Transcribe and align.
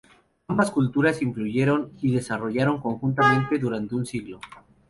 Ambas 0.47 0.71
culturas 0.71 1.17
se 1.17 1.25
influyeron 1.25 1.91
y 2.01 2.11
desarrollaron 2.11 2.81
conjuntamente 2.81 3.59
durante 3.59 3.93
un 3.93 4.03
siglo. 4.07 4.39